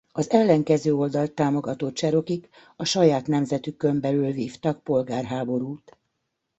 Az 0.11 0.29
ellenkező 0.31 0.93
oldalt 0.95 1.31
támogató 1.31 1.91
cserokik 1.91 2.49
a 2.75 2.85
saját 2.85 3.27
nemzetükön 3.27 3.99
belül 3.99 4.31
vívtak 4.31 4.83
polgárháborút. 4.83 5.97